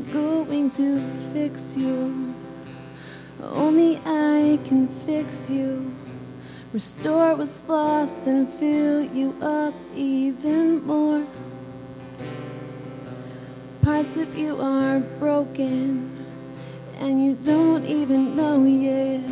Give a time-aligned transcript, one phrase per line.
[0.00, 2.34] going to fix you.
[3.42, 5.94] Only I can fix you.
[6.72, 11.26] Restore what's lost and fill you up even more.
[13.82, 16.24] Parts of you are broken
[16.98, 19.28] and you don't even know yet.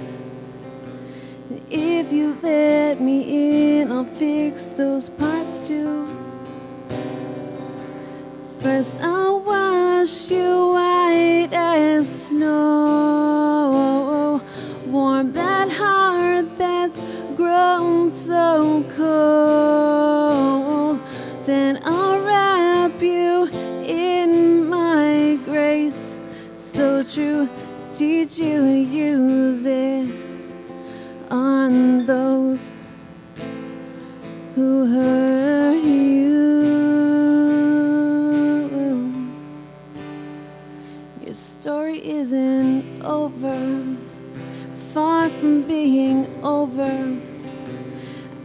[1.70, 6.08] If you let me in, I'll fix those parts too.
[8.60, 9.29] First, I'll
[18.20, 20.20] so cold.
[21.44, 23.48] Then I'll wrap you
[23.82, 26.12] in my grace,
[26.54, 27.48] so true,
[27.92, 30.06] teach you to use it
[31.30, 32.74] on those
[34.54, 36.60] who hurt you.
[41.24, 43.96] Your story isn't over,
[44.92, 47.29] far from being over.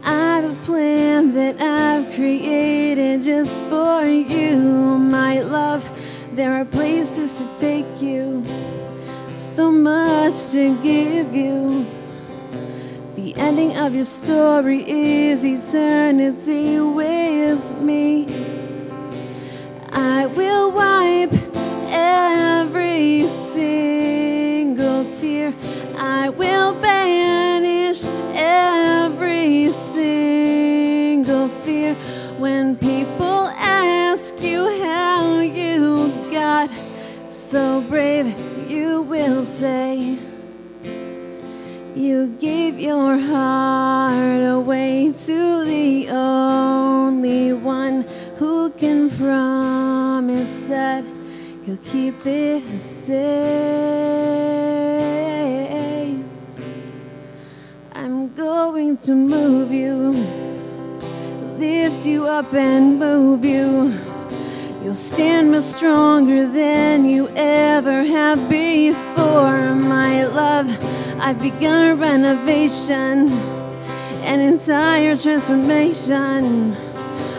[0.08, 4.56] I have a plan that I've created just for you,
[4.98, 5.84] my love.
[6.32, 8.44] There are places to take you,
[9.34, 11.84] so much to give you.
[13.16, 18.55] The ending of your story is eternity with me.
[37.56, 38.28] So brave,
[38.70, 40.18] you will say.
[41.94, 48.02] You gave your heart away to the only one
[48.36, 51.02] who can promise that
[51.64, 53.16] he'll keep it safe.
[57.94, 60.12] I'm going to move you,
[61.56, 64.15] lift you up and move you.
[64.86, 70.68] You'll stand much stronger than you ever have before, my love.
[71.18, 73.32] I've begun a renovation,
[74.22, 76.76] an entire transformation.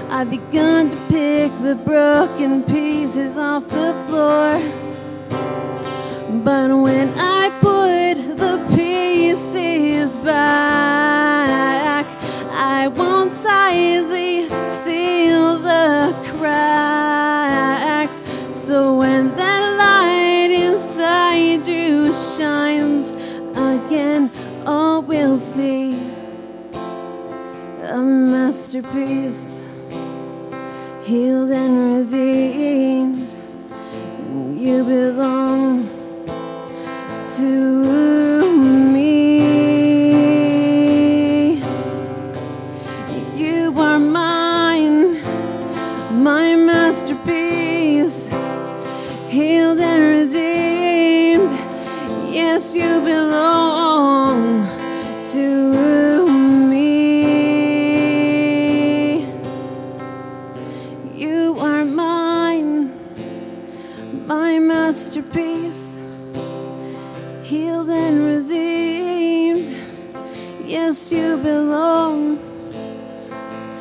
[0.09, 4.59] I've begun to pick the broken pieces off the floor.
[6.43, 10.76] But when I put the pieces back,
[27.97, 29.59] a masterpiece,
[31.03, 33.27] healed and redeemed.
[34.55, 35.89] You belong
[37.37, 38.53] to
[38.93, 39.17] me.
[43.35, 45.19] You are mine,
[46.23, 47.56] my masterpiece,
[64.27, 65.95] my masterpiece,
[67.43, 69.73] healed and redeemed.
[70.65, 72.37] Yes, you belong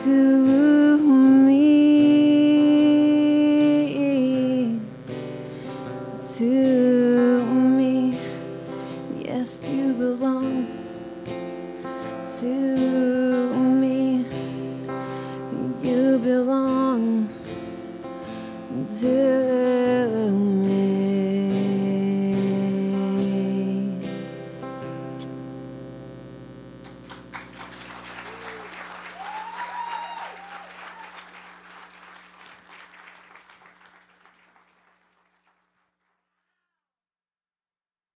[0.05, 1.67] to me.
[6.37, 8.19] To me.
[9.19, 9.69] Yes,